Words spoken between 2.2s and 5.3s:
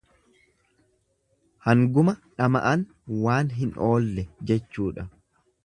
dhama'an waan hin oolle jechuudha.